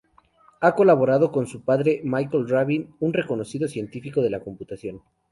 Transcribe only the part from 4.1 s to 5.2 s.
de la computación.